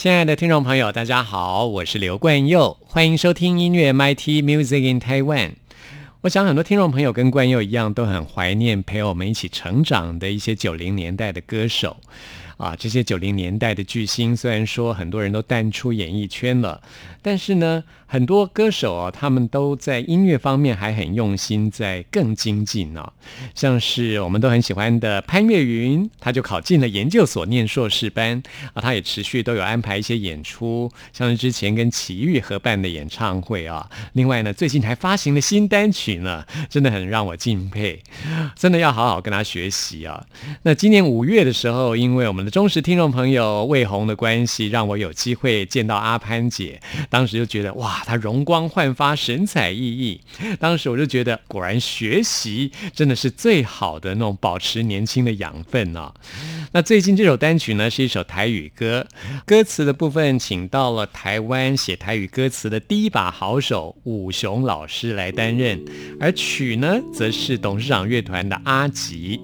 [0.00, 5.50] 亲爱的听众朋友，大家好，我是刘冠佑，欢迎收听音乐 MIT Music in Taiwan。
[6.22, 11.98] 我想很多听众朋友跟冠佑一样，都很怀念陪我们一起成长的一些九零年代的歌手。
[12.60, 16.82] 啊，这些九零年代的巨星，虽然说很多人都淡出演艺圈了，
[17.22, 23.12] 但是呢，很多歌手啊，他们都在音乐方面还很用心，在更精进呢。
[23.54, 28.42] 像是我们都很喜欢的潘越云，他就考进了研究所念硕士班
[28.74, 33.88] 啊，他也持续都有安排一些演出，像是之前跟齐豫合办的演唱会啊。
[34.12, 38.02] 另外呢，最近还发行了新单曲呢，真的很让我敬佩，
[38.54, 40.26] 真的要好好跟他学习啊。
[40.64, 46.80] 那今年五月的时候，因为我们忠实听众朋友魏红的关系，让我有机会见到阿潘姐。
[47.08, 50.18] 当时就觉得哇，她容光焕发，神采奕奕。
[50.58, 56.12] 当时我就觉得，果然学习真的是最好的那种保持年轻的养分呢。
[56.72, 59.06] 那最近这首单曲呢，是一首台语歌，
[59.46, 65.80] 歌词的部分请到了台湾写台语歌词的第一把好手武雄老师来担任，
[66.18, 69.40] 而曲呢，则是董事长乐团的阿吉。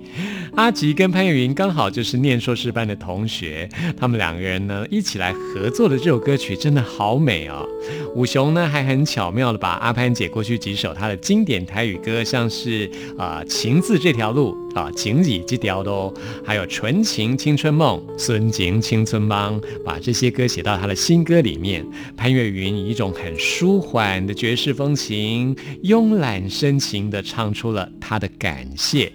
[0.57, 2.95] 阿吉跟潘越云刚好就是念硕士班的。
[2.97, 7.66] 同学，他们两个人呢一起来合作的这首歌曲真的好美哦！
[8.14, 16.12] 武雄呢还很巧妙的把阿潘姐过去几首她的经典台语歌，像是啊情字这条路啊情义这条路，
[16.45, 21.86] 还有纯情青春梦、孙景青春梦，把这些歌写到他的新歌里面。
[22.17, 25.55] 潘越云以一种很舒缓的爵士风情，
[25.85, 29.12] 慵懒深情的唱出了他的感谢。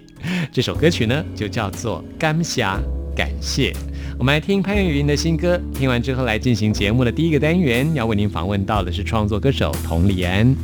[0.52, 2.78] 这首歌曲呢就叫做《甘霞》。
[3.14, 3.72] 感谢，
[4.18, 5.60] 我们来听潘越云的新歌。
[5.74, 10.56] 听完之后，来进行节目的第一个单元，要为您访问到的是创作歌手童丽安。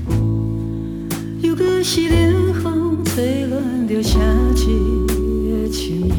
[1.43, 4.21] 又搁是冷风吹乱着城
[4.57, 4.67] 市
[5.07, 6.15] 的深夜，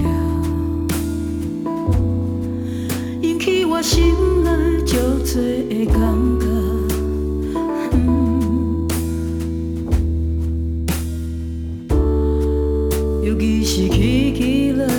[3.21, 4.13] 引起我心
[4.43, 4.49] 内
[4.85, 5.97] 足多的感
[6.39, 6.45] 觉。
[13.27, 14.98] 尤其是起起了。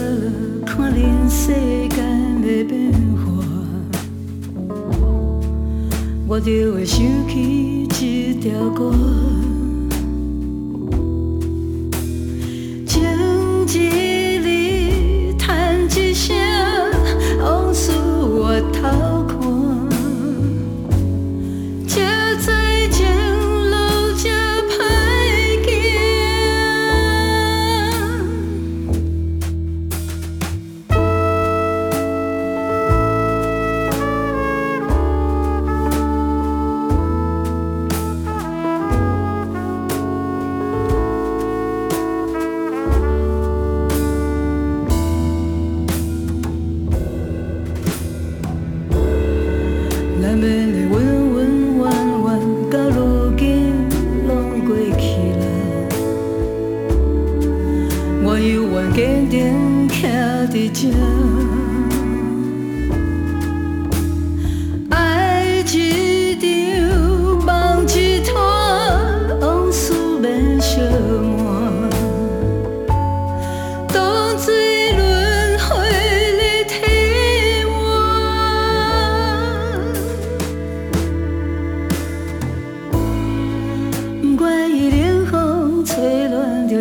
[1.01, 1.53] 人世
[1.89, 3.25] 间的变化，
[6.29, 8.93] 我就会想起这条歌。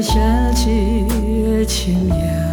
[0.01, 1.07] 心
[1.43, 2.48] 来唱。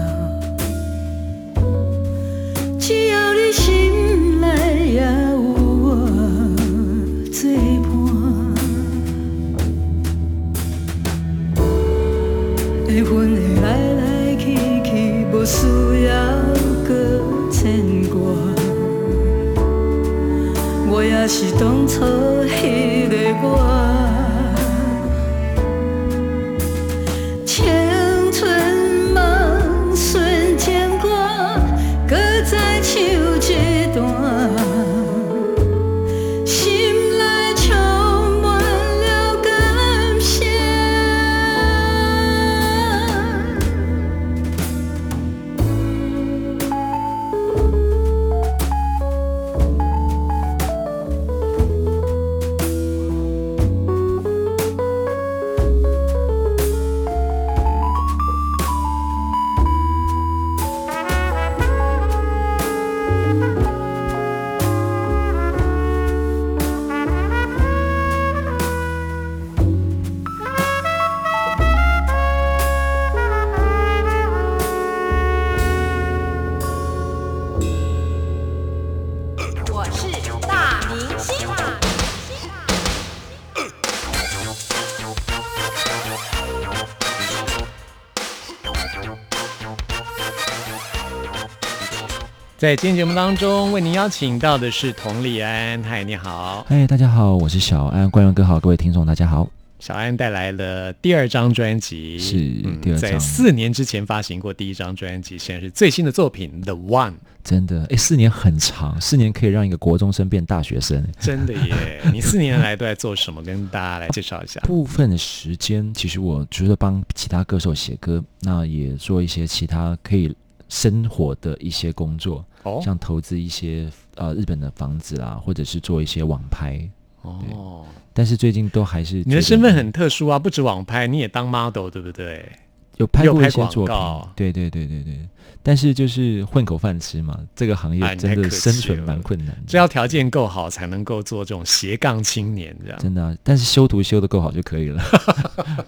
[92.66, 95.80] 在今天节目当中，为您邀请到的是佟丽安。
[95.84, 96.66] 嗨，你好。
[96.68, 98.10] 嗨，大家好，我是小安。
[98.10, 99.48] 观众哥好，各位听众大家好。
[99.78, 102.34] 小安带来了第二张专辑，是
[102.82, 107.12] 第二张，在四年之前发行过第一张专辑，现在是最新的作品《The One》。
[107.44, 111.06] 真的，哎，四年很长，四年可以让一个国中生变大学生。
[111.20, 112.00] 真的耶！
[112.12, 113.40] 你四年来都在做什么？
[113.44, 114.58] 跟大家来介绍一下。
[114.62, 120.34] 部分的时间，其实我除了帮其他歌手写歌，那也做一些其他可以。
[120.68, 122.44] 生活的一些工作，
[122.82, 126.88] 像投资一些呃日本的房子啦，或者是做一些网拍
[127.22, 127.84] 哦。
[128.12, 132.50] 但是最近都还是你的身份很特殊啊，不止网拍，你也当 model 对不对？
[132.96, 133.94] 有拍过一些作品，
[134.34, 135.28] 对对对对对。
[135.62, 142.98] 但是就是混口饭吃嘛，这个行业真的生存蛮困难，只要条件够好，才能够做这种斜杠青年这样。
[142.98, 145.02] 真的，但是修图修的够好就可以了。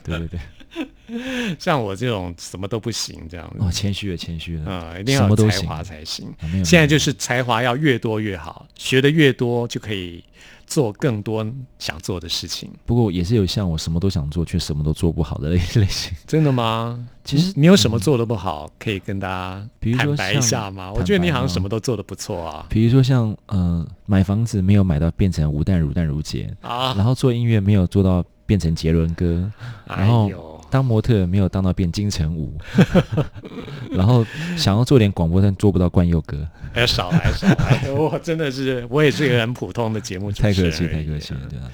[0.02, 0.40] 对 对对。
[1.58, 6.32] 像我这种什么都不行，这样哦，谦虚了，谦虚了啊，一定要有才华才行。
[6.64, 10.22] 现在就是才华要越多越好，学的越多就可以
[10.66, 11.46] 做更多
[11.78, 12.70] 想做的事情。
[12.84, 16.12] 不过也是有像我什么都想做却什么都做不好的类 类型。
[16.26, 17.06] 真的吗？
[17.24, 20.92] 其实你有什么做的不好，可以跟大家坦白一下吗？
[20.92, 22.66] 我觉得你好像什么都做的不错啊。
[22.68, 29.50] 比如说像呃，买房子没有买到变成吴淡如淡如姐啊，然后做音乐没有做到变成杰伦哥，
[29.86, 30.30] 然后。
[30.70, 32.56] 当模特没有当到变金城武，
[33.90, 34.24] 然后
[34.56, 41.70] 想要做点广播，但做不到冠佑哥，还少来少来，我真的是我也是一个很普通的节目太客气太客气了，对啊。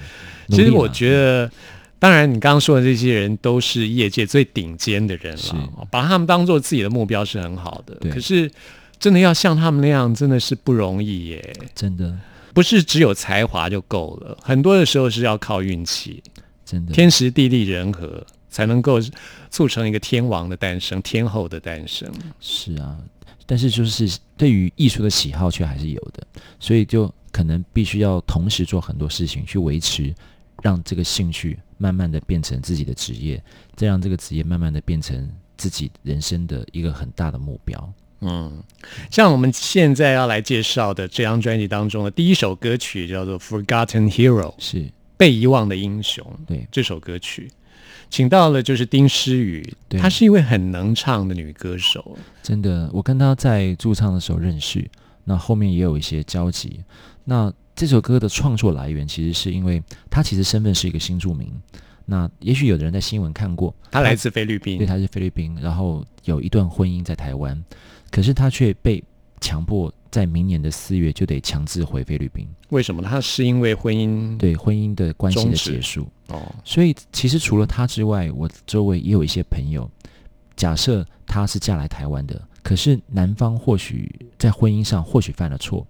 [0.48, 1.50] 其实我觉得，
[1.98, 7.96] 当然你刚刚说的这些人都是业界最顶尖的人了，把他们当做自己的目标是很好的。
[8.10, 8.50] 可是
[8.98, 12.16] 真的要像他们那样，真的是不容易耶，真的。
[12.52, 16.22] 不是只有才华就够了，很多的时候是要靠运气，
[16.64, 16.92] 真的。
[16.92, 18.24] 天时地利人和。
[18.54, 19.00] 才能够
[19.50, 22.08] 促成一个天王的诞生，天后的诞生。
[22.38, 22.96] 是啊，
[23.46, 26.24] 但是就是对于艺术的喜好却还是有的，
[26.60, 30.14] 所以就可能必须要同时做很多事情去维持，
[30.62, 33.42] 让这个兴趣慢慢的变成自己的职业，
[33.74, 37.92] 再让这个职业慢慢的变成自己人生的一个很大的目标。
[38.20, 38.62] 嗯，
[39.10, 46.24] 像我们现在要来介绍的这张专辑当中的第一首歌曲叫做《Forgotten Hero》，是被遗忘的英雄。
[46.46, 47.50] 对这首歌曲。
[48.14, 52.16] 请到了就是丁诗雨，她是一位很能唱的女歌手。
[52.44, 54.88] 真的，我跟她在驻唱的时候认识，
[55.24, 56.78] 那后面也有一些交集。
[57.24, 61.50] 那这首歌的创作来源，其实是因为她其实身份是一个新住民。
[62.06, 67.60] 那也许有的人在新闻看过，她来自菲律宾，对，她是菲律宾，然后有一段婚姻在台湾，
[68.12, 69.02] 可是她却被
[69.40, 69.92] 强迫。
[70.14, 73.02] 在明年的四月就得强制回菲律宾，为什么？
[73.02, 76.54] 他是因为婚姻对婚姻的关系的结束哦。
[76.64, 79.90] 所以其实除了他之外，我周围也有一些朋友，
[80.54, 85.84] 假设他是嫁来台湾的，可是男方或许在婚姻上或许犯了错，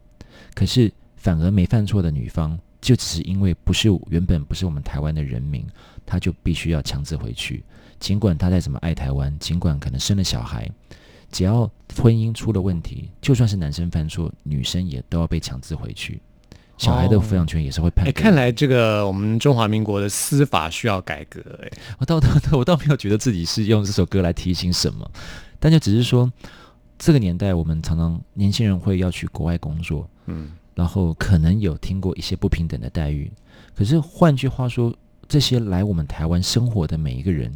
[0.54, 5.66] 可是反而没犯错的女方，就只是因为不是原本不是我们台湾的人民，
[6.07, 7.62] 他就必须要强制回去，
[8.00, 10.66] 尽管他再怎么爱台湾，尽管可能生了小孩。
[11.34, 16.22] 只要婚姻出了问题，就算是男生犯错，女生也都要被强制回去。
[16.78, 18.06] 小孩的抚养权也是会判。
[18.06, 21.40] 哎，看来这个我们中华民国的司法需要改革。
[21.60, 25.10] 哎，我倒倒我倒没有觉得自己是用这首歌来提醒什么，
[25.58, 26.32] 但就只是说，
[26.96, 33.28] 这个年代我们常常年轻人会要去国外工作，嗯，然后可能有听过一些不平等的待遇。
[33.74, 34.94] 可是换句话说，
[35.26, 37.52] 这些来我们台湾生活的每一个人。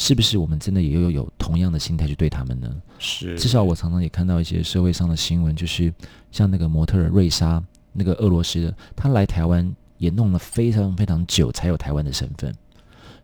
[0.00, 2.72] 是不是我们真的也有有同样的心态去对他们呢？
[3.00, 5.92] 是，至少我常常也看到一些社会上的新闻，就是
[6.30, 7.60] 像那个模特瑞莎，
[7.92, 12.54] 那个俄罗斯的，她来台湾也弄了非常非常久才有台湾的身份。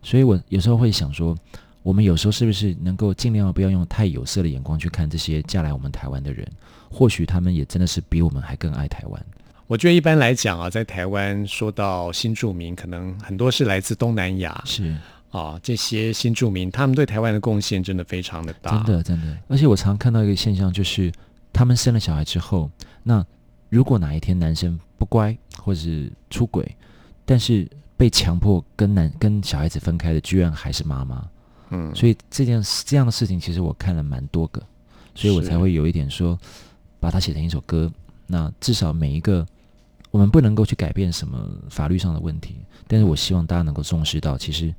[0.03, 1.33] 所以我有时候会想说，
[1.81, 6.45] 我们有时候是不是能够尽量不要用太有色的眼光去看这些嫁来我们台湾的人？
[6.91, 9.25] 或许他们也真的是比我们还更爱台湾。
[9.67, 14.61] 我觉得一般来讲啊，在台湾说到新住民，可能很多是来自东南亚。
[14.65, 14.93] 是。
[15.35, 19.37] 啊，这些新住民，他们对台湾的贡献真的非常的大，真的真的。
[19.49, 21.11] 而且我常看到一个现象，就是
[21.51, 22.71] 他们生了小孩之后，
[23.03, 23.21] 那
[23.67, 26.73] 如果哪一天男生不乖或者是出轨，
[27.25, 31.27] 但是被强迫跟男跟小孩子分开的，居然还是妈妈。
[31.71, 34.63] 嗯，所以这件这样的事情，其实我看了蛮多个，
[35.15, 36.39] 所以我才会有一点说，
[36.97, 37.91] 把它写成一首歌。
[38.25, 39.45] 那至少每一个，
[40.11, 42.55] 我们不能够去改变什么法律上的问题，
[42.87, 44.73] 但是我希望大家能够重视到，其实。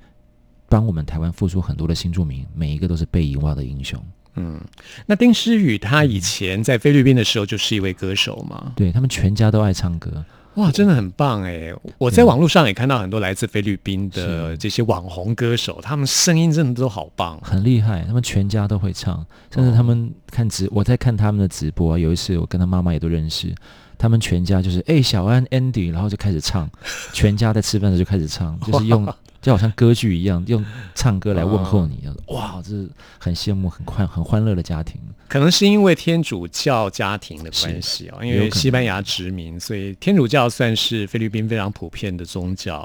[0.76, 3.98] 帮我们台湾付出很多的新住民，每一个都是被遗忘的英雄。
[4.34, 4.60] 嗯，
[5.06, 8.74] 那丁诗雨他以前在菲律宾的时候就是一位歌手嘛？
[8.76, 10.22] 对他们全家都爱唱歌，
[10.56, 11.72] 哇，真的很棒哎！
[11.96, 17.40] 我在网络上也看到很多来自菲律宾的这些网红歌手，他们声音真的都好棒。
[17.42, 21.98] 很厉害，他们全家都会唱，甚至他们看直，我在看他们的直播啊。
[21.98, 23.54] 有一次我跟他妈妈也都认识，
[23.96, 26.68] 他们全家就是哎、小安 Andy，然后就开始唱，
[27.14, 29.06] 全家在吃饭的时候就开始唱，就是用
[29.46, 32.02] 就好像歌剧一样，用唱歌来问候你。
[32.34, 35.00] 哇，这是很羡慕、很快、很欢乐的家庭。
[35.28, 42.84] 可能是因为天主教家庭的关系哦，因为西班牙殖民，所以天主教算是菲律宾非常普遍的宗教，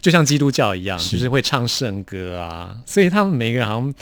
[0.00, 2.80] 就像基督教一样，是就是会唱圣歌啊。
[2.86, 3.94] 所以他们每个人好像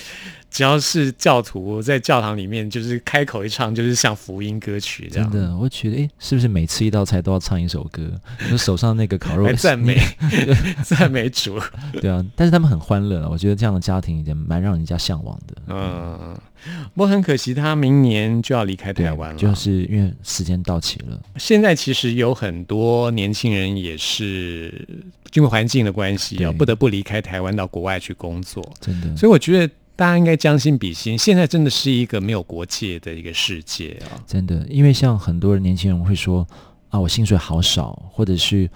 [0.50, 5.30] 只要是教徒，在教堂里面就是开口一唱，就是像福音歌曲这样。
[5.30, 8.10] 真的，我觉得哎、是不是每吃一道菜都要唱一首歌？
[8.50, 10.00] 就手上那个烤肉来赞美
[10.82, 11.60] 赞美主，
[12.00, 15.54] 对啊，但是他们很欢乐啊，我觉得这样的家庭已经蛮让人家向往的。
[15.66, 16.38] 嗯，
[16.94, 19.38] 不过很可惜，他明年就要离开台湾了。
[19.38, 21.20] 就是因为时间到期了。
[21.36, 24.86] 现在其实有很多年轻人也是
[25.34, 28.66] 因为环境的关系啊，不得不离开台湾到国外去工作。
[28.80, 34.20] 真的，所以我觉得大家应该将心比心，现在真的是一个没有国界的一个世界啊。
[34.26, 36.46] 真的，因为像很多年轻人会说
[36.90, 38.68] 啊，我薪水好少，或者是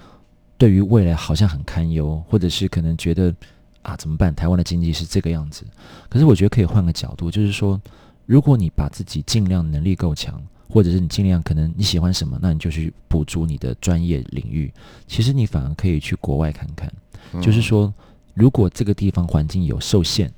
[0.57, 3.35] 对于未来好像很堪忧，或者是可能觉得
[3.83, 4.35] 啊怎么办？
[4.35, 5.65] 台湾的经济是这个样子。
[6.09, 7.79] 可是我觉得可以换个角度，就是说，
[8.25, 14.73] 如果你把自己尽量能力够强，或者是你尽量可能你喜欢什么，那你就去补足你的专业领域。
[15.07, 16.91] 其实你反而可以去国外看看，
[17.43, 17.93] 就是说，
[18.33, 20.33] 如果这个地方环境有受限，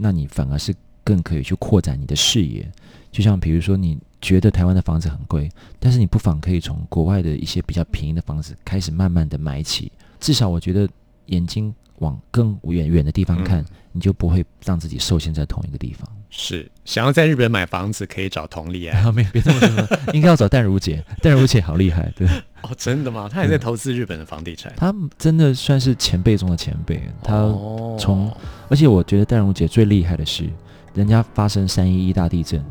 [0.00, 2.70] 那你反而是更可以去扩展你的视野。
[3.10, 5.50] 就像比如说，你觉得台湾的房子很贵，
[5.80, 9.90] 但是你不妨可以从国外的一些比较便宜的房子开始慢慢的买起。
[10.20, 10.88] 至少我觉得
[11.26, 16.08] 眼睛往更远远的地方看，你就不会让自己受限在同一个地方。
[16.30, 21.02] 是想要在日本买房子，可以找佟丽安啊，没有，别这么说，应该要找淡如姐。
[21.22, 22.28] 淡如姐好厉害，对，
[22.60, 23.28] 哦，真的吗？
[23.32, 24.70] 她也在投资日本的房地产。
[24.76, 27.02] 她真的算是前辈中的前辈。
[27.22, 28.30] 她哦从
[28.68, 30.48] 而且我觉得淡如姐最厉害的是，
[30.92, 32.62] 人家发生三一一大地震，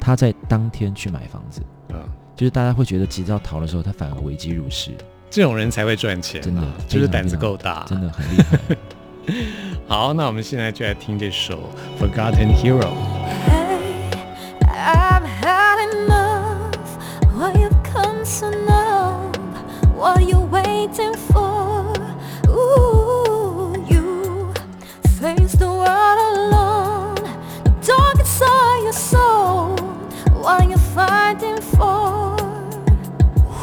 [0.00, 2.02] 她在当天去买房子，嗯，
[2.34, 4.90] 就是大家会觉得急着要逃的时候，她反而危机入市，
[5.30, 7.84] 这种人才会赚钱啊，真的就是胆子够大。
[7.88, 8.76] 真的很厉害。
[9.88, 11.70] 好，那我们现在就来听这首
[12.02, 12.80] 《Forgotten Hero》。
[13.46, 14.10] Hey,
[14.62, 16.88] I've had enough.
[17.34, 19.32] Why you've come so numb?
[19.96, 21.92] What are you waiting for?
[22.48, 24.52] Ooh, you
[25.20, 27.14] face the world alone.
[27.64, 29.76] The dark inside your soul.
[30.40, 32.36] What are you fighting for?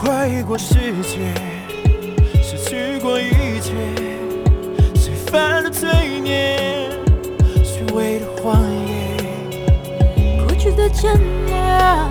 [0.01, 1.33] 怀疑过世界，
[3.03, 3.73] 过一切，
[4.95, 5.89] 谁犯了罪
[6.21, 6.89] 孽？
[7.61, 8.57] 虚伪的谎
[8.87, 11.11] 言，过去的坚
[11.45, 12.09] 强，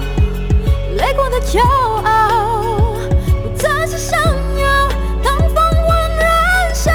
[0.98, 1.62] 泪过的骄
[2.04, 2.94] 傲，
[3.42, 4.88] 不再是想要
[5.24, 6.90] 当风环燃烧。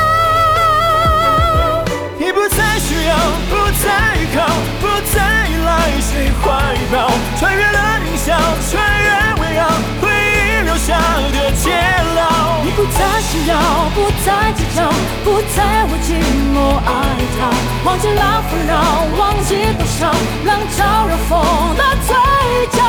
[2.19, 3.17] 已不再需要，
[3.49, 4.45] 不再靠，
[4.79, 6.45] 不再依赖谁怀
[6.91, 8.37] 抱，穿越了狞笑，
[8.69, 9.09] 穿越
[9.41, 9.65] 围绕。
[12.77, 13.57] 不再需要，
[13.95, 14.87] 不再计较，
[15.23, 16.13] 不再为寂
[16.53, 17.49] 寞爱他，
[17.83, 20.11] 忘记了纷扰，忘记多少
[20.45, 22.86] 冷嘲热讽的嘴角。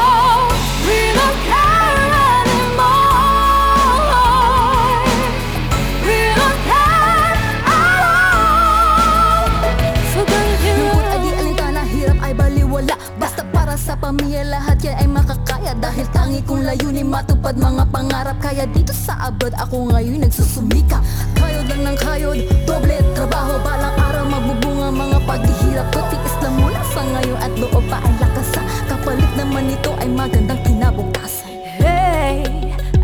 [15.69, 20.25] Ay makakaya Dahil tangi kong layunin matupad mga pangarap Kaya dito sa abroad ako ngayon
[20.25, 21.01] nagsusumika
[21.37, 26.83] Kayod lang ng kayod, doble trabaho Balang araw magbubunga mga paghihirap ko Tiis lang mula
[26.93, 32.43] sa ngayon at loob pa ay lakas sa Kapalit naman nito ay magandang kinabukasan Hey,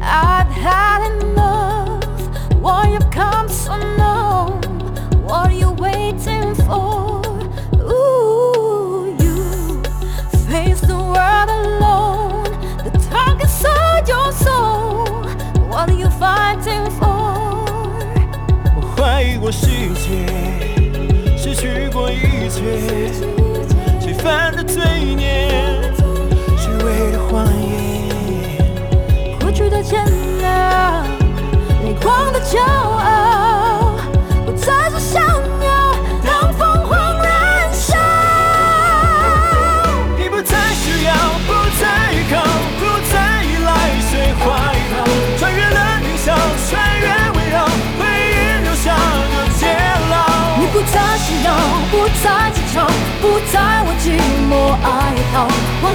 [0.02, 2.02] I've had enough.
[2.58, 4.58] Why you've come so numb?
[5.22, 7.03] What are you waiting for?
[19.84, 23.12] 一切，失去过一切，
[24.00, 24.82] 谁犯的罪
[25.14, 25.92] 孽？
[26.56, 27.68] 虚伪的谎言。
[29.40, 30.02] 过去的艰
[30.40, 31.04] 难，
[31.84, 33.23] 泪光的骄傲，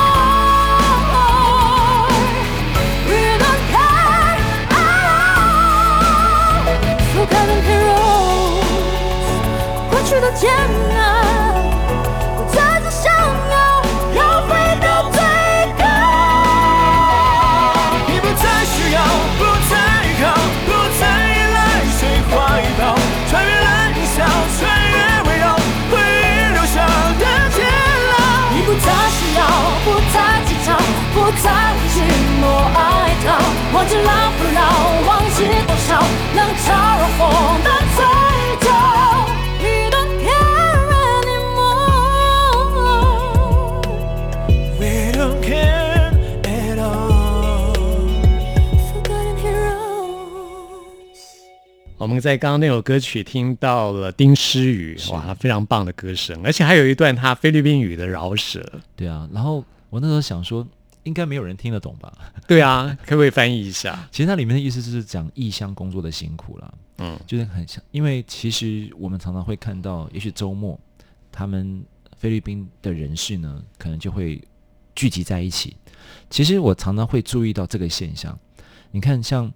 [10.12, 11.21] hold 'em
[31.42, 31.50] 嘴
[33.24, 33.28] 角。
[33.74, 34.60] 忘记老不老，
[35.08, 35.90] 忘记多少
[36.36, 36.66] 冷嘲
[36.98, 37.20] 热讽
[37.64, 38.00] 的嘴
[38.62, 38.68] 角。
[39.60, 40.80] We don't care
[41.24, 41.82] anymore.
[44.80, 46.12] We don't care
[46.44, 47.74] at all.
[48.94, 51.22] Forgotten heroes.
[51.98, 58.64] 我们在刚刚那首歌曲听到了丁诗雨，哇，他非常棒的歌声，而且还有一段他菲律宾语的饶舌。
[58.96, 60.68] 对啊，然后我那时候想说，
[61.04, 62.12] 应该没有人听得懂吧？
[62.48, 64.08] 对啊，可不可以翻译一下？
[64.12, 70.80] 其实它里面的意思就是讲异乡工作的辛苦啦，嗯，就是很像，因为其实我们常常会看到，也许周末
[71.32, 71.84] 他们
[72.18, 74.42] 菲律宾的人士呢，可能就会
[74.96, 75.76] 聚集在一起。
[76.30, 78.38] 其实我常常会注意到这个现象。
[78.92, 79.52] 你看，像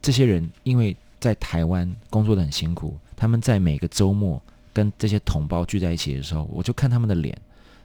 [0.00, 4.40] 这些人，因为在台湾工作的很辛苦，他们在每个周末
[4.72, 7.36] 跟这些同胞聚在一起的时候，我就看他们的脸，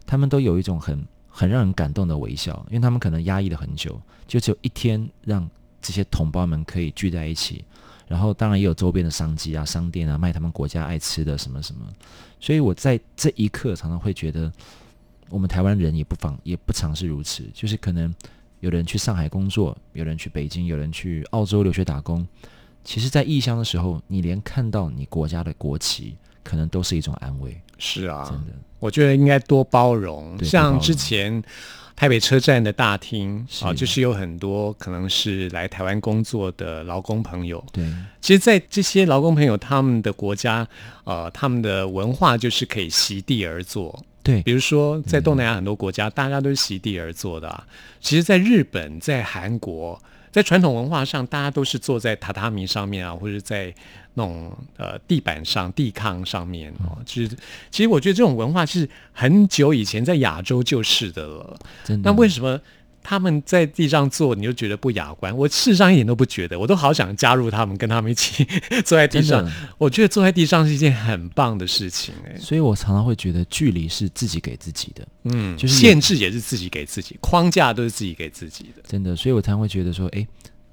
[0.06, 5.50] 他们都有一种很很让人感动的微笑，因为他们可能压抑了很久，就只有一天让
[5.82, 7.66] 这些同胞们可以聚在一起，
[8.08, 11.86] 然后当然也有周边的商机啊、商店啊，卖他们国家爱吃的什么什么。
[12.40, 14.52] 所以我在这一刻常常会觉得，
[15.30, 18.14] 我们台湾人也不妨也不尝试如此，就是可能
[18.60, 22.28] 有人去上海工作，有人去北京，有人去澳洲留学打工。
[22.84, 27.60] 其实，在异乡的时候，你连看到你国家的国旗，可能都是一种安慰。
[27.78, 30.38] 是啊，真的，我觉得应该多包容。
[30.44, 31.44] 像之前
[31.96, 37.64] 台北车站的大厅啊，就是有很多可能是来台湾工作的劳工朋友。
[37.74, 37.84] 对，
[38.22, 40.68] 其实，在这些劳工朋友他们的国家，
[41.04, 44.04] 呃，他们的文化就是可以席地而坐。
[44.24, 47.68] 对比，如说，在东南亚很多国家，大家都是席地而坐的、啊。
[48.00, 50.02] 其实，在日本、在韩国，
[50.34, 53.74] 在传统文化上，大家都是坐在榻榻米上面啊，或者在
[54.16, 56.98] 那种呃地板上、地炕上面哦。
[57.06, 57.38] 其实，
[57.70, 61.56] 其实我觉得这种文化是很久以前在亚洲就是的了。
[61.84, 62.10] 真的。
[62.10, 62.60] 那为什么
[63.04, 65.36] 他们在地上坐，你就觉得不雅观？
[65.36, 68.48] 我事实上一点都不觉得，我都好想加入他们，跟他们一起
[68.86, 69.46] 坐在地上。
[69.78, 78.82] 我觉得坐在地上是一件很棒的事情、哎，所以我常常会觉得，距离是自己给自己的，嗯，就是限制也是自己给自己，框架都是自己给自己的。
[78.88, 79.16] 真的。
[79.16, 80.26] 所以我常常会觉得说，诶，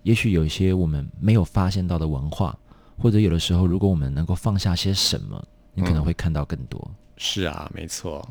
[0.05, 2.57] 也许有一些我们没有发现到的文化，
[2.97, 5.43] 或者有的时候，如果我们能够放下些什么，
[5.75, 6.91] 你可能会看到更多。
[7.23, 8.27] 是啊，没错。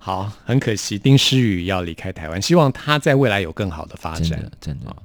[0.00, 4.96] 好，很可惜丁诗雨要离开台湾，希望他在未来有更好的发展真的。，真的。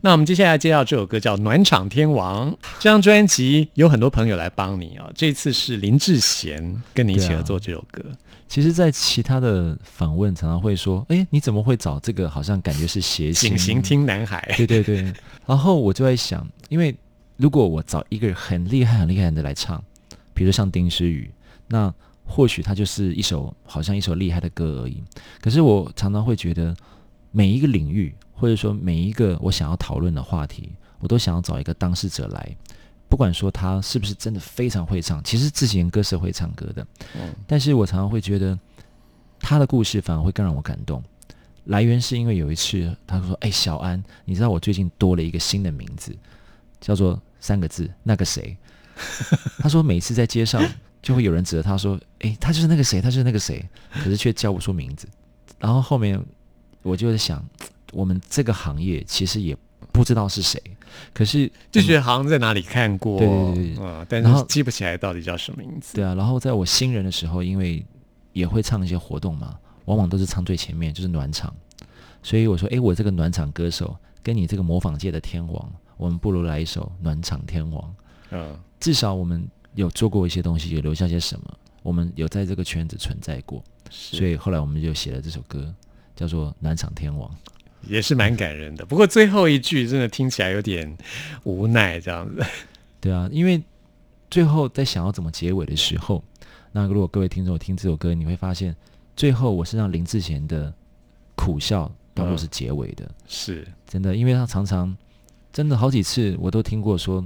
[0.00, 2.50] 那我们接下来介绍这首歌叫《暖场天王》。
[2.78, 8.02] 这张专辑有很多朋友来帮你啊，这次是林志贤跟你一起合作这首歌。
[8.48, 12.30] 其实，在其他的访问常常会说，诶，你怎么会找这个？
[12.30, 13.50] 好像感觉是谐星。
[13.50, 15.12] 景行听男孩， 对对对。
[15.44, 16.96] 然后我就在想，因为
[17.36, 19.82] 如果我找一个很厉害、很厉害的来唱，
[20.32, 21.28] 比如像丁诗雨，
[21.66, 21.92] 那
[22.26, 25.02] 或许他就是一首好像一首厉害的歌而已。
[25.40, 26.76] 可是我常常会觉得，
[27.30, 32.56] 每一个领域，或者说每一个我想要讨论的话题，我都想要找一个当事者来，
[33.08, 38.58] 不管说他是不是真的非常会唱，其实自己人歌是会唱歌的，嗯但是我常常会觉得
[39.38, 41.02] 他的故事反而会更让我感动。
[41.64, 46.16] 来源是因为有一次他说：“哎，小安，你知道我最近多了一个新的名字，
[46.80, 48.56] 叫做三个字，那个谁。
[49.58, 50.62] ”他说每次在街上
[51.06, 53.64] 就会有人指着他说：“哎，他就是那个谁，他就是那个谁。”
[54.02, 55.06] 可是却叫不出名字。
[55.60, 56.20] 然后后面
[56.82, 57.40] 我就在想，
[57.94, 59.56] 我们这个行业其实也
[59.92, 60.60] 不知道是谁，
[61.14, 65.94] 可是就觉得好像在哪里看过，对对对啊嗯，但是记不起来到底叫什么名字。
[65.94, 67.86] 对啊，然后在我新人的时候，因为
[68.32, 71.54] 也会唱一些活动嘛，往往都是唱最前面，就是暖场。
[72.20, 77.80] 所以我说，诶，我这个暖场歌手跟你这个模仿界的天王，我们不如来一首《暖场天王》。
[78.32, 85.72] 嗯，至少我们有做过一些东西，有留下些什么，我们有在这个圈子存在过，所以后来我们就写了这首歌，
[86.16, 87.30] 叫做《南场天王》。
[87.88, 88.84] 也是蛮感人的。
[88.84, 90.96] 不过最后一句真的听起来有点
[91.44, 92.44] 无奈，这样子。
[93.00, 93.62] 对啊，因为
[94.28, 96.24] 最后在想要怎么结尾的时候，
[96.72, 98.74] 那如果各位听众听这首歌，你会发现
[99.14, 100.74] 最后我是让林志贤的
[101.36, 104.96] 苦笑当做是结尾的，是，真的，因为他常常
[105.52, 107.24] 真的好几次我都听过说，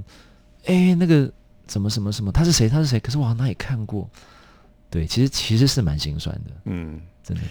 [0.65, 1.31] 哎，那个
[1.71, 2.67] 什么什么什么，他是谁？
[2.67, 2.99] 他是谁？
[2.99, 4.09] 可是我好像哪里看过。
[4.89, 7.43] 对，其实其实是蛮心酸的，嗯，真的。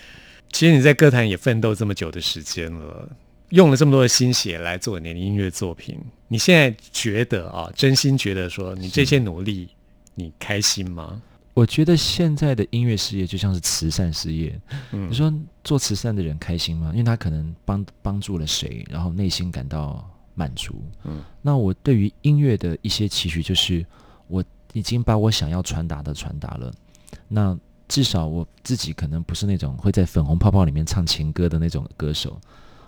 [0.53, 3.09] 其实你在歌坛也奋斗这么久的时间了，
[3.49, 9.71] 用了这么多的心血来做你的音乐作品，你现在觉得啊，真心觉得说你这些努力，
[10.15, 11.23] 你开心吗？
[11.55, 14.61] 我觉得现在的音乐事业就像是慈善事业。
[14.93, 15.33] 嗯你说
[15.65, 16.91] 做慈善的人开心吗？
[16.93, 20.83] 因为他可能帮帮助了谁，然后内心感到满足。
[21.05, 23.85] 嗯，那我对于音乐的一些期许就是，
[24.31, 26.73] 我已经把我想要传达的传达了。
[27.29, 32.41] 那至少我自己可能不是那种会在粉红泡泡里面唱情歌的那种歌手，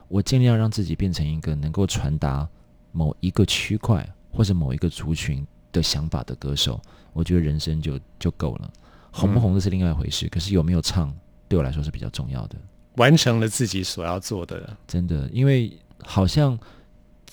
[0.07, 2.49] 我尽量让自己变成一个能够传达
[2.93, 6.81] 某一个区块或者某一个族群的想法的歌手，
[7.13, 8.71] 我觉得人生就就够了。
[9.11, 11.13] 红不红这是另外一回事，可是有没有唱
[11.49, 12.57] 对我来说是比较重要的。
[12.97, 14.77] 完成了自己所要做的。
[14.87, 16.59] 真的，因为好像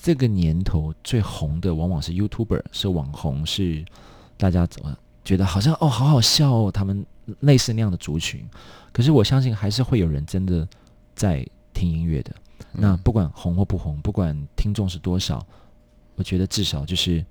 [0.02, 3.84] 这个年头最红的往往是 YouTuber，是网红，是
[4.38, 7.06] 大家怎么觉得好像哦好好笑哦，他们
[7.42, 8.48] 类似那样的族群。
[8.92, 10.68] 可是我相信还是会有人真的
[11.16, 12.34] 在听音乐的。
[12.72, 15.46] 那不管红或不红，不管听众是多少，
[16.16, 17.24] 我觉得至少就是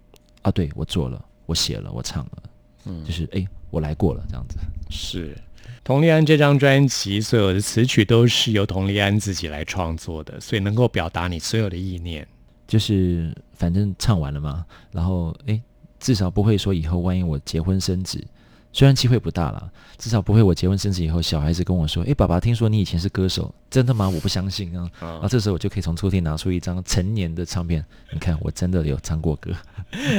[0.42, 2.42] 啊，对我做了，我写了，我唱了，
[2.84, 4.58] 嗯，就是哎，我来过了这样子。
[4.90, 5.36] 是
[5.84, 12.26] 佟丽安这张专辑所有的词曲都是由佟丽安自己来创作的，所以能够表达你所有的意念。
[12.68, 15.60] 就是反正唱完了嘛，然后哎，
[15.98, 18.24] 至少不会说以后万一我结婚生子。
[18.70, 24.88] 虽然机会不大了，至少不会我结婚生子以后，小孩子跟我说：“哎，爸爸，听说你以前是歌手，真的吗？”我不相信啊。
[25.00, 29.50] 然后 这时候我就可以从抽屉拿出一张成年的唱片，你看我真的有唱过歌。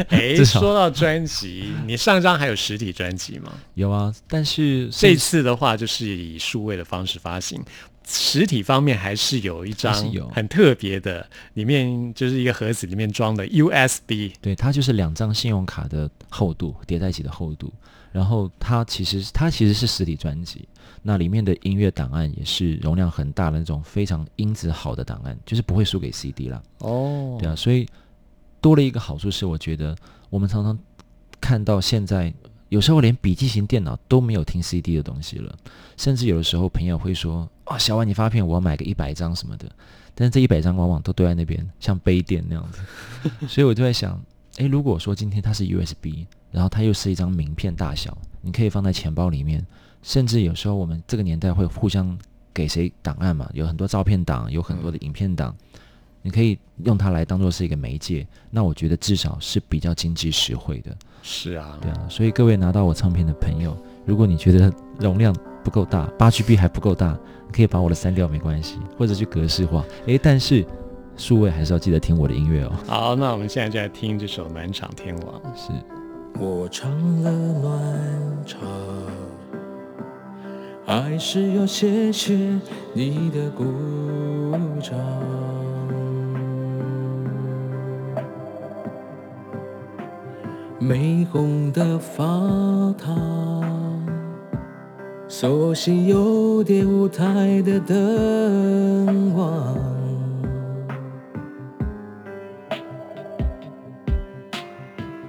[0.09, 3.53] 哎， 说到专辑，你上张还有实体专辑吗？
[3.75, 7.63] 有啊，但是这次的话就是以数位的方式发行。
[8.09, 9.93] 实体方面还是有一张
[10.33, 14.31] 很特别的，里面就是一个盒子里面装的 USB。
[14.41, 17.71] 对，它就是两张信用卡的厚度叠在一起的厚度。
[18.11, 20.67] 然后它其实它其实是实体专辑，
[21.03, 26.63] 那里面的音乐档案也是容量很大的那种非常音质好的档案，就是不会输给 CD 了。
[26.79, 27.87] 哦，对啊，所以
[28.59, 29.95] 多了一个好处是，我觉得
[30.31, 30.75] 我们常常
[31.39, 32.33] 看到现在
[32.69, 35.55] 有时候连笔记型电脑都没有听 CD 的东西了，
[35.97, 39.69] 甚至有的时候朋友会说：“啊，小婉你发片，我要买个一百张什么的。”
[40.15, 42.81] 但是这一百张往往都堆在那边，像杯垫那样子。
[43.47, 44.19] 所以我就在想，
[44.57, 46.25] 诶，如果说今天它是 USB。
[46.51, 49.63] 然后它又是一张名片大小，你可以放在钱包里面，
[50.01, 52.17] 甚至有时候我们这个年代会互相
[52.51, 55.55] 给谁档案嘛，有很多照片档，有很多的影片档，
[56.23, 58.25] 你可以用它来当做是一个媒介。
[58.49, 60.97] 那我觉得至少是比较经济实惠的。
[61.21, 67.17] 是啊，对啊，所以各位拿到我唱片的朋友，如果你觉得容量不够大，八 GB 还不够大，
[67.51, 69.83] 可以把我的删掉没关系，或者去格式化。
[70.05, 70.65] 诶，但是
[71.17, 72.71] 数位还是要记得听我的音乐哦。
[72.87, 75.41] 好，那我们现在就来听这首《暖场天王》。
[75.55, 75.71] 是。
[76.39, 76.89] 我唱
[77.21, 78.61] 了暖场，
[80.85, 82.33] 还是要谢谢
[82.93, 83.65] 你的鼓
[84.81, 84.97] 掌。
[90.81, 92.23] 玫红的发
[92.97, 93.61] 烫，
[95.27, 99.75] 熟悉有点舞台的灯光。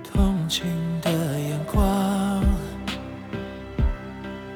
[0.04, 0.68] 同情
[1.02, 2.40] 的眼光，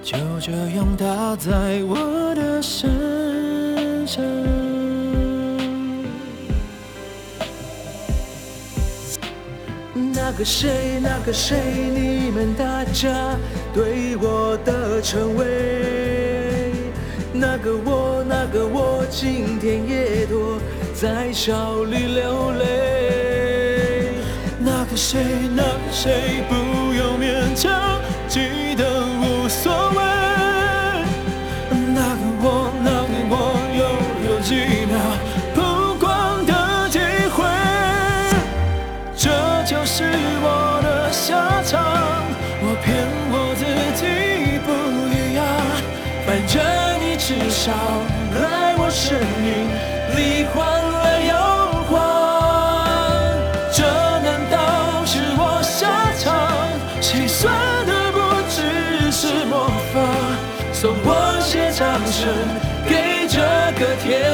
[0.00, 2.13] 就这样打在我
[10.34, 11.56] 那个谁，那个谁，
[11.94, 13.38] 你们大家
[13.72, 16.72] 对我的称谓。
[17.32, 20.58] 那个我，那个我，今天也躲
[20.92, 24.10] 在笑里流泪。
[24.58, 25.22] 那个谁，
[25.54, 28.00] 那个谁，不用勉强，
[47.26, 47.72] 至少
[48.34, 49.48] 来我生命
[50.14, 51.32] 里换了又
[51.88, 51.92] 换，
[53.72, 53.80] 这
[54.20, 56.28] 难道是我下场？
[57.00, 57.50] 心酸
[57.86, 58.18] 的不
[58.50, 59.96] 只是魔法，
[60.70, 62.28] 送我些掌声
[62.86, 63.40] 给这
[63.80, 64.28] 个天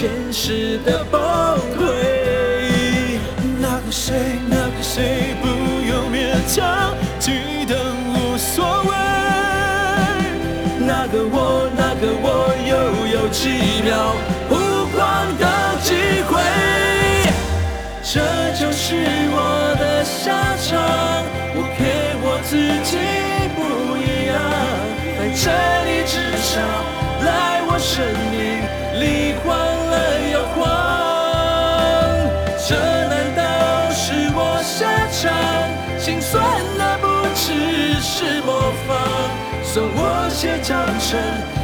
[0.00, 1.20] 现实的崩
[1.76, 1.84] 溃。
[3.60, 4.14] 那个谁，
[4.48, 7.76] 那个谁，不用勉强，记得
[8.08, 8.90] 无所谓。
[10.86, 12.72] 那个我，那个我，又
[13.14, 14.16] 有几秒
[14.48, 14.56] 曝
[14.96, 14.98] 光
[15.36, 15.44] 的
[15.82, 15.92] 机
[16.30, 16.40] 会。
[18.02, 18.22] 这。
[18.58, 18.96] 就是
[19.32, 20.68] 我的下场。
[21.54, 21.80] 我给
[22.22, 22.56] 我自
[22.88, 22.96] 己
[23.54, 23.58] 不
[23.96, 24.34] 一样，
[25.18, 25.44] 在这
[25.84, 26.48] 里至少
[27.22, 27.28] 来
[27.68, 28.34] 我生命
[29.00, 29.04] 里
[38.86, 41.59] 算，我写掌声。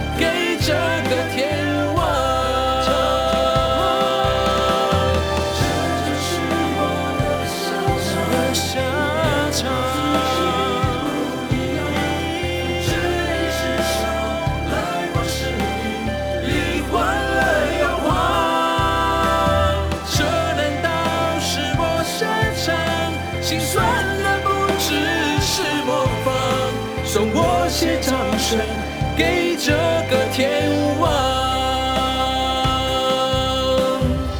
[29.17, 29.73] 给这
[30.09, 31.11] 个天王。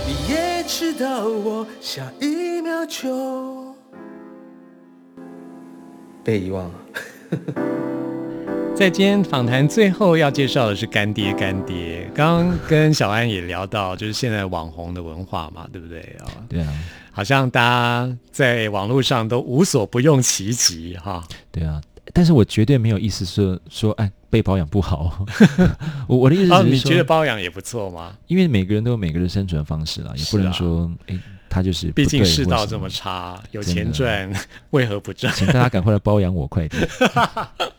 [0.07, 3.75] 你也知道我下一秒就
[6.23, 6.75] 被遗忘了。
[8.77, 12.09] 在今天访谈最后要介绍的是干爹干爹。
[12.15, 16.31] 刚刚跟小安也聊到，就是现在网红的文化嘛，对不对啊？
[16.49, 16.73] 对啊，
[17.11, 21.25] 好像大家在网络上都无所不用其极哈。
[21.51, 21.81] 对啊，
[22.17, 25.27] 但是我绝对没有意思说说哎被保养不好，
[26.09, 28.17] 我我的意思哦，是说，你觉得保养也不错吗？
[28.27, 34.31] 因为每个人都有每个人生存的方式啦，也不能说哎他就是毕竟世道这么差，有钱赚，
[34.71, 35.33] 为何不赚？
[35.35, 36.89] 请大家赶快来包养我，快点！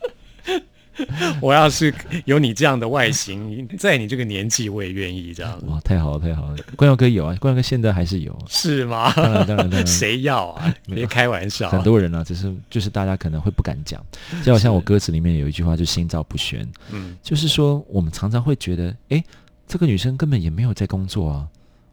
[1.41, 1.93] 我要是
[2.25, 5.59] 有你这样的外形， 在你这个年纪，我也愿意这样。
[5.67, 6.57] 哇，太好了，太好了！
[6.75, 9.11] 关耀哥有啊，关耀哥现在还是有，是吗？
[9.13, 10.73] 当然，当然，当然， 谁要啊？
[10.85, 11.69] 别开玩笑。
[11.69, 14.03] 很多人啊，只是就是大家可能会不敢讲，
[14.43, 19.23] 就好像我歌词里面有一句话，就心照不宣，嗯，就是说我们常常会觉得，哎，
[19.67, 21.47] 这个女生根本也没有在工作啊，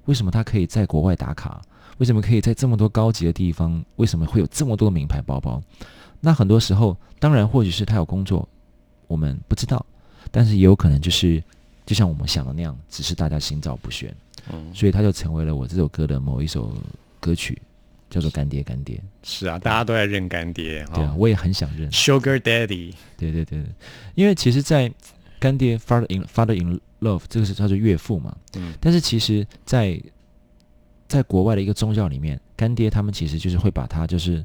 [0.06, 1.60] 为什么她可以在国外打卡？
[1.98, 3.84] 为什么可以在这么多高级的地方？
[3.96, 5.62] 为什么会有这么多名牌包包？
[6.20, 8.48] 那很多时候，当然或许是她有工作，
[9.06, 9.84] 我们不知道，
[10.30, 11.42] 但是也有可能就是，
[11.86, 14.14] 就像我们想的那样，只是大家心照不宣，
[14.52, 14.74] 嗯。
[14.74, 16.74] 所以它就成为了我这首歌的某一首
[17.20, 17.60] 歌曲，
[18.10, 18.96] 叫做《干爹干爹》。
[19.22, 21.14] 是啊，大家都在认干爹对啊，哈。
[21.16, 21.90] 我也很想认。
[21.90, 23.64] Sugar Daddy，对对对，对。
[24.14, 24.92] 因为其实，在
[25.38, 28.72] 干爹 father in father in love 这个是叫做岳父嘛，嗯。
[28.80, 30.00] 但是其实在，
[31.06, 34.44] 在国外的一个宗教里面，干爹他们其实就是会把他就是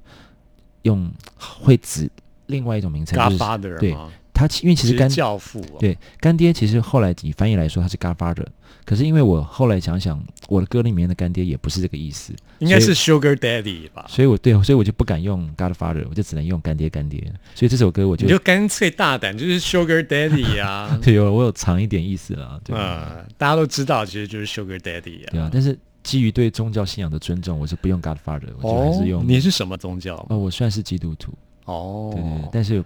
[0.82, 2.10] 用会指
[2.48, 5.78] 另外一种名称，就是，Godfather 对嘛，他其因为其实干教父哦。
[5.80, 8.45] 对干爹其实后来你翻译来说他是 Godfather，
[8.86, 14.06] 可是因为我后来想想，我的歌里面的干爹也不是这个意思，应该是 Sugar Daddy 吧？
[14.08, 17.21] 所以我对，所以我就不敢用 Godfather，我就只能用干爹干爹，
[17.54, 20.97] 所以这首歌我就你就干脆大胆，就是 Sugar Daddy 啊。
[21.04, 22.73] 对有我有藏一点意思了，对。
[22.78, 25.30] 嗯，大家都知道，其实就是 Sugar Daddy 啊。
[25.32, 30.15] 对啊，但是基于对宗教信仰的尊重，我是不用 Godfather，我就还哦是用。，你是什么宗教？
[30.30, 31.34] 哦，我算是基督徒，
[31.65, 32.84] 哦，对对对，但是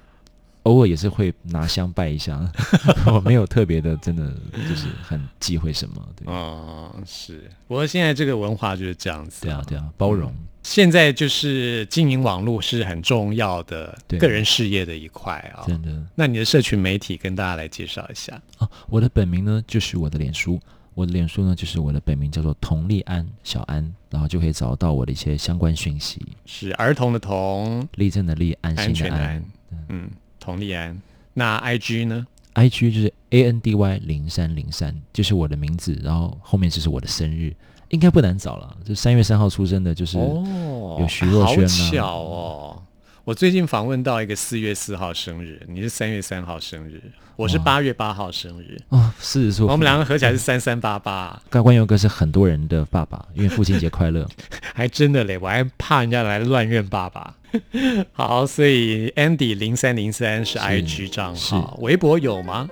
[0.63, 2.39] 偶尔也是会拿香拜一下，
[3.07, 4.33] 我没有特别的，真的
[4.67, 7.49] 就是很忌讳什么，对，嗯，是。
[7.67, 9.41] 不过现在这个文化就是这样子。
[9.41, 15.65] 对啊，对啊，包容，现在就是经营网络是很重要的对个人事业的一块啊。
[15.67, 18.41] 真的那你的社群媒体跟大家来介绍一下。
[18.57, 18.69] 啊。
[18.87, 20.57] 我的本名呢就是我的脸书，
[20.93, 26.25] 我的脸书呢就是我的本名叫做佟立安小安，然后就可以找到我的一些相关讯息。
[26.45, 29.45] 是儿童的童，立正的立，安安心的安全的安。，
[29.89, 30.09] 嗯，
[30.43, 31.01] 佟丽安。
[31.33, 37.55] 那 IG 呢？IG 就是 A N D Y 零三零三，就是我的名字，然后后面就是我的生日，
[37.89, 38.75] 应该不难找了。
[38.83, 42.81] 就三月三号出生的，就是、哦，有徐若瑄啊好巧哦。
[43.23, 47.01] 我最近访问到一个四月四号生日，你是三月三号生日，
[47.37, 54.27] 我是哇八月八号生日，哦，四十岁，我们两个合起来是三三八八，关关佑哥是很多人的爸爸，因为父亲节快乐。
[54.75, 57.33] 还真的嘞，我还怕人家来乱认爸爸。
[58.13, 62.67] 好，所以 Andy 零三零三是 IG 账号，微博有吗？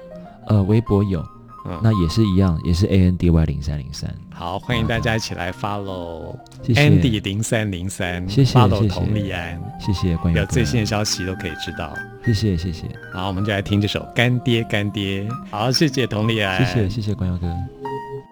[0.47, 1.23] 呃，微博有，
[1.65, 4.13] 嗯那也是一样，也是 A N D Y 零三零三。
[4.33, 11.93] 好，欢迎大家一起来 follow Andy 零三零三，谢谢 follow 谢谢佟丽安，谢谢关有最新的消息都可以知道。
[12.25, 15.23] 谢谢谢谢好，我们就来听这首《干爹干爹》。
[15.51, 17.47] 好，谢谢佟丽安，谢谢谢谢关耀哥。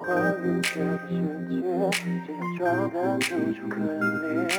[0.09, 1.13] 关于这个世
[1.47, 1.61] 界，
[2.25, 3.75] 这样状态楚楚可
[4.25, 4.49] 怜，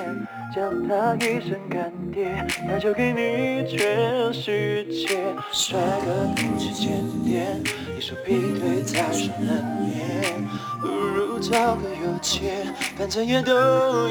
[0.54, 5.18] 叫他一声干爹，他就给你全世界。
[5.50, 7.60] 帅哥不知检点，
[7.92, 10.46] 你说劈腿才是难免，
[10.80, 13.52] 不如找个有钱，反正也都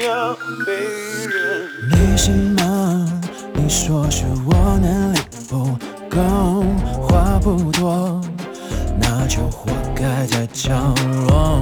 [0.00, 0.34] 要
[0.66, 1.70] 被人。
[1.90, 3.22] 没什么，
[3.54, 5.74] 你说是我能力不
[6.10, 6.18] 够，
[7.08, 8.20] 话不多，
[9.26, 10.70] 就活该在角
[11.28, 11.60] 落。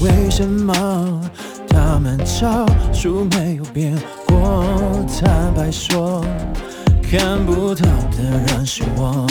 [0.00, 0.74] 为什么
[1.68, 4.34] 他们招数没有变过。
[5.20, 6.24] 坦白说，
[7.02, 9.26] 看不到的人是我。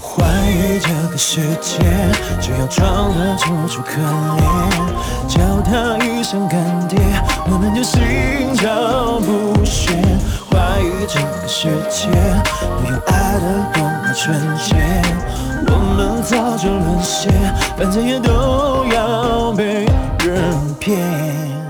[0.00, 1.82] 怀疑这个世界，
[2.40, 4.40] 只要装得楚楚可怜，
[5.26, 7.00] 叫他一声干爹，
[7.50, 8.00] 我们就心
[8.56, 9.96] 照不宣。
[10.50, 12.10] 怀疑这个世界，
[12.78, 13.80] 不用爱的
[14.14, 14.76] 纯洁，
[15.68, 17.32] 我们早就沦陷，
[17.76, 19.86] 反正也都要被
[20.24, 21.61] 人骗。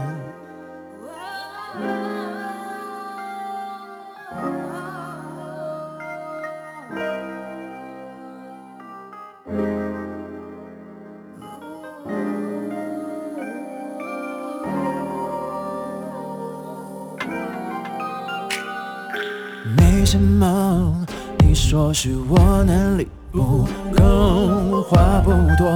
[22.05, 23.65] 是我能力不
[23.97, 25.71] 够，话不多，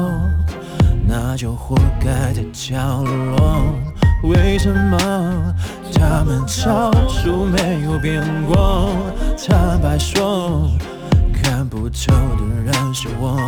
[1.07, 3.63] 那就活该在角落。
[4.25, 4.99] 为什么
[5.95, 8.89] 他们招数没有变过？
[9.39, 10.69] 坦白说，
[11.33, 13.39] 看不透的人是我。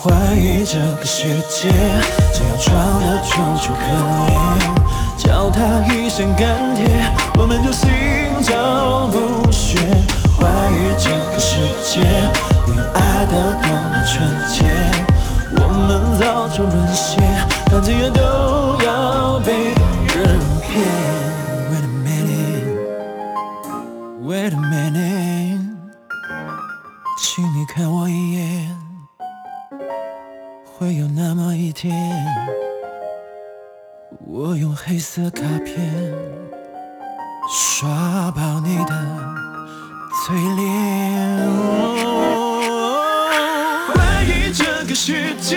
[0.00, 1.68] 怀疑这个世界，
[2.32, 3.84] 只要装得楚楚可
[4.24, 7.90] 怜，叫他一声干爹，我们就心
[8.42, 10.17] 照不宣。
[10.38, 12.00] 怀疑这个世界，
[12.64, 14.14] 不用爱得多么纯
[14.48, 14.56] 洁，
[15.56, 17.20] 我们早就沦陷，
[17.66, 18.20] 反正也都
[18.84, 19.74] 要被
[20.14, 20.16] 人
[20.62, 20.68] 骗。
[21.70, 22.70] Wait a minute,
[24.22, 25.66] wait a minute，
[27.18, 28.76] 请你看我一眼。
[30.78, 31.92] 会有那么一天，
[34.24, 36.14] 我用黑色卡片
[37.50, 38.94] 刷爆你的
[40.26, 41.38] 淬炼。
[43.86, 45.56] 怀疑这个世界，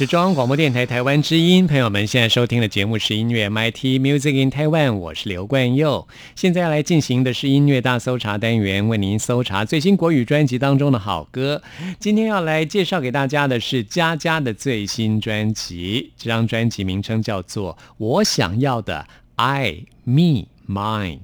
[0.00, 6.08] 是中央广播电台台湾之音，朋友们现在收听的节目是音乐 MIT Music in Taiwan，我是刘冠佑。
[6.34, 11.60] 现在要来进行的是音乐大搜查单元，为您搜查最新国语专辑当中的好歌。
[11.98, 21.18] 今天要来介绍给大家的是佳佳的最新专辑，这张专辑名称叫做《我想要的 I Me Mine》。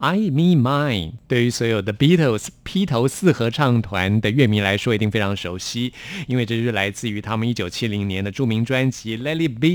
[0.00, 5.92] I Me Mine 对于所有的 Beatles 披头四合唱团的乐迷来说，一定非常熟悉，
[6.26, 9.68] 因为这是来自于他们一九七零年的著名专辑《Let It Be》，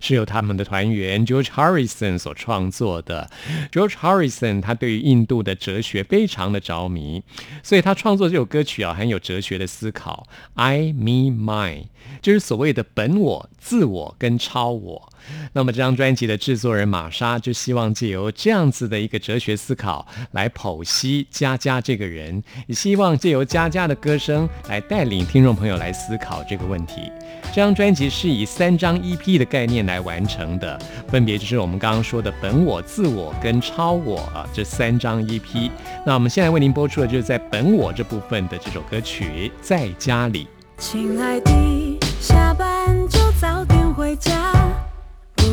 [0.00, 3.30] 是由他们的团员 George Harrison 所创作的。
[3.72, 7.22] George Harrison 他对于印度的哲学非常的着迷，
[7.62, 10.26] 所以他创作这首歌曲啊，很有哲学的思考。
[10.56, 11.84] I Me Mine
[12.20, 15.09] 就是所谓的本我、自我跟超我。
[15.52, 27.10] 那么这张专辑的制作人玛莎就希望借由这样子的一个哲学思考来剖析佳佳这个人，也希望借由佳佳的歌声来带领听众朋友来思考这个问题。
[27.52, 35.68] 这张专辑是以三张 EP 的概念来完成的，分别就是我们刚刚说的本我、自我跟超我啊这三张 EP。
[36.06, 40.44] 那我们现在为您播出的就是在本我这部分的这首歌曲《在家里》。
[40.78, 43.79] 亲爱的，下班就早点，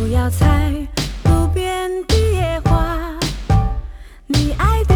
[0.08, 0.72] 不要采
[1.26, 2.98] 路边的野花。
[4.28, 4.96] 你爱的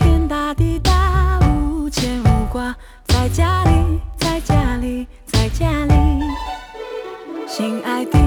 [0.00, 2.74] 天大地大，无牵无挂，
[3.06, 5.94] 在家里，在家里，在家里。
[7.46, 8.23] 亲爱的，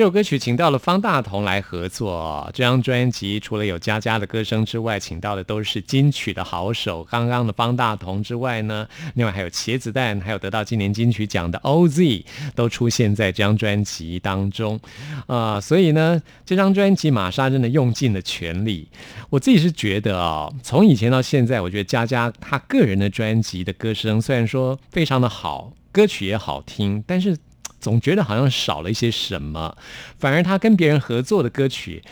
[0.00, 2.50] 这首歌曲请到了方大同来合作。
[2.54, 7.04] 这张专辑除了有佳佳的歌声之外，请到的都是金曲的好手。
[7.04, 12.24] 刚刚的方大同之外呢，另外还有茄子蛋，还有得到今年金曲奖的 OZ
[12.54, 14.80] 都出现在这张专辑当中。
[15.26, 18.88] 啊、所以呢，这张专辑玛莎真的用尽了全力。
[19.28, 27.36] 我自己是觉得啊、从以前到现在，我觉得佳佳她个人的专辑的歌声虽然说非常的好，歌曲也好听，但是。
[27.80, 29.76] 总觉得好像少了一些什么，
[30.18, 32.02] 反而他跟别人合作的歌曲，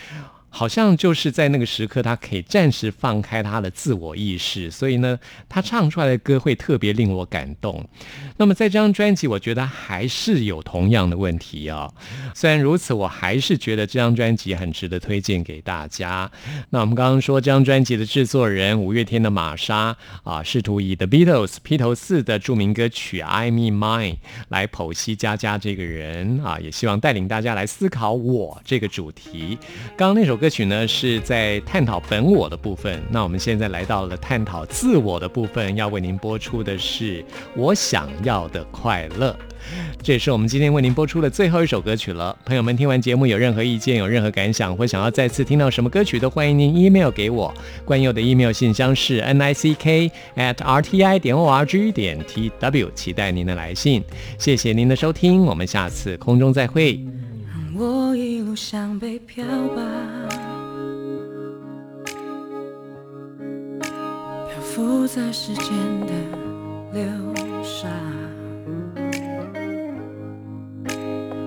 [0.58, 5.16] 好像就是在那个时刻，他可以暂时放开他的自我意识，所以呢，
[5.48, 7.88] 他唱出来的歌会特别令我感动。
[8.38, 11.88] 那么在这张专辑，我觉得还是有同样的问题啊。
[12.34, 16.28] 虽然如此，我还是觉得这张专辑很值得推荐给大家。
[16.70, 24.14] 那我们刚刚说这张专辑的制作人五月天的玛莎啊，试图以 The Beatles 披头四的著名歌曲《I Me Mine》
[24.48, 29.56] 来剖析佳佳这个人啊，也希望带领大家来思考我这个主题。
[29.96, 37.22] 刚刚那首歌歌曲呢是在探讨本我的部分，那我们现在来到了探讨自我的部分，要为您播出的是
[37.54, 39.36] 我想要的快乐。
[40.02, 42.34] 这也是我们今天为您播出的最后一首歌曲了。
[42.46, 47.52] 朋友们，听完节目有任何意见、有任何感想，或想要再次听到什么歌曲，都欢迎您 email 给我。
[47.84, 52.18] 关佑的 email 信箱是 n i c k at r t i 点 o r g 点
[52.26, 54.02] t w，期待您的来信。
[54.38, 56.98] 谢谢您的收听，我们下次空中再会。
[57.78, 59.82] 我一路向北漂吧，
[63.80, 65.68] 漂浮在时间
[66.00, 66.12] 的
[66.92, 67.04] 流
[67.62, 67.86] 沙，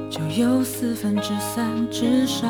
[0.09, 2.49] 就有四分之三之上。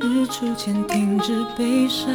[0.00, 2.08] 日出前停止悲伤。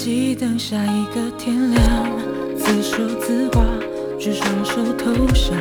[0.00, 1.84] 自己等下一个天亮，
[2.56, 3.62] 自说自话，
[4.18, 5.54] 举双手投降，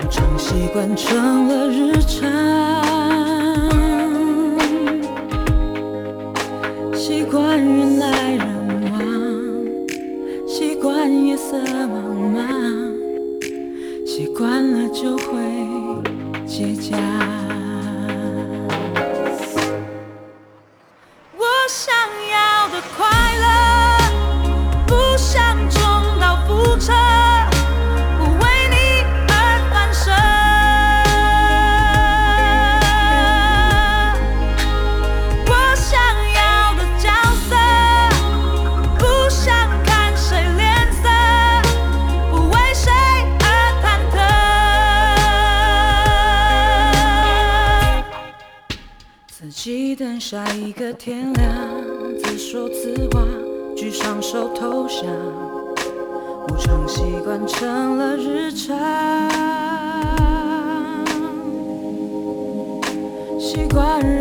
[0.00, 2.26] 无常习惯成了日常，
[6.94, 8.46] 习惯人来人
[8.90, 8.98] 往，
[10.48, 12.40] 习惯夜色茫茫，
[14.06, 15.36] 习惯了就会
[16.46, 17.51] 结痂。
[50.98, 51.50] 天亮，
[52.22, 53.24] 自说自话，
[53.74, 55.06] 举双手投降，
[56.48, 58.78] 无常习惯成了日常，
[63.38, 64.11] 习惯。